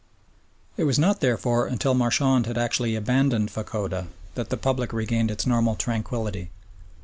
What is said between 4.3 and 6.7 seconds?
that the public regained its normal tranquillity.